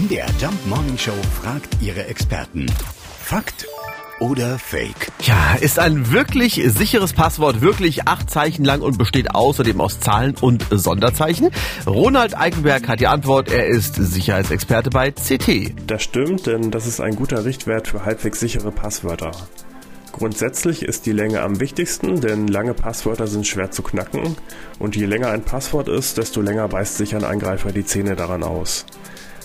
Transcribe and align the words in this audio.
MDR 0.00 0.28
Jump 0.40 0.66
Morning 0.66 0.96
Show 0.96 1.12
fragt 1.42 1.76
ihre 1.82 2.06
Experten. 2.06 2.64
Fakt 3.22 3.66
oder 4.18 4.58
Fake? 4.58 5.12
Ja, 5.20 5.56
ist 5.60 5.78
ein 5.78 6.10
wirklich 6.10 6.62
sicheres 6.64 7.12
Passwort 7.12 7.60
wirklich 7.60 8.08
acht 8.08 8.30
Zeichen 8.30 8.64
lang 8.64 8.80
und 8.80 8.96
besteht 8.96 9.34
außerdem 9.34 9.78
aus 9.78 10.00
Zahlen 10.00 10.36
und 10.40 10.64
Sonderzeichen? 10.70 11.50
Ronald 11.86 12.34
Eikenberg 12.38 12.88
hat 12.88 13.00
die 13.00 13.08
Antwort. 13.08 13.50
Er 13.50 13.66
ist 13.66 13.96
Sicherheitsexperte 13.96 14.88
bei 14.88 15.10
CT. 15.10 15.74
Das 15.86 16.02
stimmt, 16.02 16.46
denn 16.46 16.70
das 16.70 16.86
ist 16.86 17.00
ein 17.00 17.14
guter 17.14 17.44
Richtwert 17.44 17.88
für 17.88 18.06
halbwegs 18.06 18.40
sichere 18.40 18.72
Passwörter. 18.72 19.32
Grundsätzlich 20.12 20.82
ist 20.82 21.04
die 21.04 21.12
Länge 21.12 21.42
am 21.42 21.60
wichtigsten, 21.60 22.22
denn 22.22 22.48
lange 22.48 22.72
Passwörter 22.72 23.26
sind 23.26 23.46
schwer 23.46 23.70
zu 23.70 23.82
knacken 23.82 24.36
und 24.78 24.96
je 24.96 25.04
länger 25.04 25.28
ein 25.28 25.42
Passwort 25.42 25.88
ist, 25.88 26.16
desto 26.16 26.40
länger 26.40 26.68
beißt 26.68 26.96
sich 26.96 27.14
ein 27.14 27.24
Angreifer 27.24 27.70
die 27.70 27.84
Zähne 27.84 28.16
daran 28.16 28.42
aus. 28.42 28.86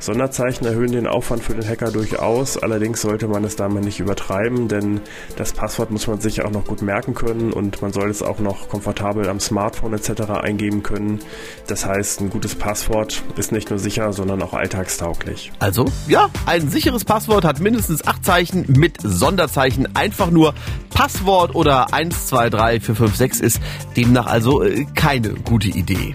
Sonderzeichen 0.00 0.66
erhöhen 0.66 0.92
den 0.92 1.06
Aufwand 1.06 1.42
für 1.42 1.54
den 1.54 1.66
Hacker 1.66 1.90
durchaus, 1.90 2.56
allerdings 2.56 3.00
sollte 3.00 3.26
man 3.26 3.44
es 3.44 3.56
damit 3.56 3.84
nicht 3.84 4.00
übertreiben, 4.00 4.68
denn 4.68 5.00
das 5.36 5.52
Passwort 5.52 5.90
muss 5.90 6.06
man 6.06 6.20
sich 6.20 6.42
auch 6.42 6.50
noch 6.50 6.64
gut 6.64 6.82
merken 6.82 7.14
können 7.14 7.52
und 7.52 7.82
man 7.82 7.92
soll 7.92 8.08
es 8.08 8.22
auch 8.22 8.38
noch 8.38 8.68
komfortabel 8.68 9.28
am 9.28 9.40
Smartphone 9.40 9.94
etc. 9.94 10.30
eingeben 10.42 10.82
können. 10.82 11.18
Das 11.66 11.84
heißt, 11.84 12.20
ein 12.20 12.30
gutes 12.30 12.54
Passwort 12.54 13.22
ist 13.36 13.50
nicht 13.50 13.70
nur 13.70 13.78
sicher, 13.78 14.12
sondern 14.12 14.40
auch 14.42 14.54
alltagstauglich. 14.54 15.50
Also, 15.58 15.86
ja, 16.06 16.30
ein 16.46 16.68
sicheres 16.70 17.04
Passwort 17.04 17.44
hat 17.44 17.60
mindestens 17.60 18.06
acht 18.06 18.24
Zeichen 18.24 18.66
mit 18.68 18.98
Sonderzeichen. 19.02 19.94
Einfach 19.96 20.30
nur 20.30 20.54
Passwort 20.90 21.54
oder 21.54 21.92
1, 21.92 22.26
2, 22.28 22.50
3, 22.50 22.80
4, 22.80 22.94
5, 22.94 23.16
6 23.16 23.40
ist 23.40 23.60
demnach 23.96 24.26
also 24.26 24.62
äh, 24.62 24.84
keine 24.94 25.34
gute 25.34 25.68
Idee. 25.68 26.14